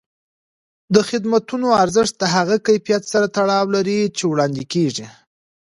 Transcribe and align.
د 0.95 0.97
خدمتونو 1.09 1.67
ارزښت 1.83 2.13
د 2.19 2.23
هغه 2.35 2.55
کیفیت 2.67 3.03
سره 3.13 3.25
تړاو 3.35 3.65
لري 3.75 3.99
چې 4.17 4.23
وړاندې 4.31 4.63
کېږي. 4.73 5.05